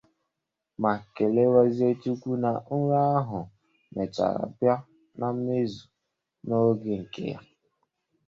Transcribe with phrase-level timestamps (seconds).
[0.81, 3.39] ma kelekwazie Chukwu na nrọ ahụ
[3.93, 4.75] mechaara bịa
[5.19, 5.81] na mmezu
[6.47, 7.39] n'oge nke ya.